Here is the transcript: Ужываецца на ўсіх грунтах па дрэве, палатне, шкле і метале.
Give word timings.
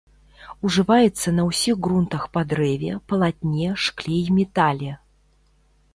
Ужываецца 0.67 1.33
на 1.39 1.43
ўсіх 1.49 1.75
грунтах 1.87 2.25
па 2.37 2.41
дрэве, 2.53 2.91
палатне, 3.13 3.69
шкле 3.85 4.17
і 4.25 4.29
метале. 4.39 4.91